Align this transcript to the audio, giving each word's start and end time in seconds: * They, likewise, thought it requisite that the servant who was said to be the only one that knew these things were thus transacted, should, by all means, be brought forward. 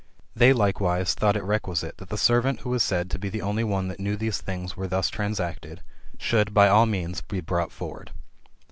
* 0.21 0.25
They, 0.35 0.51
likewise, 0.51 1.13
thought 1.13 1.35
it 1.35 1.43
requisite 1.43 1.97
that 1.99 2.09
the 2.09 2.17
servant 2.17 2.61
who 2.61 2.71
was 2.71 2.81
said 2.81 3.07
to 3.11 3.19
be 3.19 3.29
the 3.29 3.43
only 3.43 3.63
one 3.63 3.87
that 3.89 3.99
knew 3.99 4.15
these 4.15 4.41
things 4.41 4.75
were 4.75 4.87
thus 4.87 5.09
transacted, 5.11 5.81
should, 6.17 6.55
by 6.55 6.67
all 6.69 6.87
means, 6.87 7.21
be 7.21 7.39
brought 7.39 7.71
forward. 7.71 8.09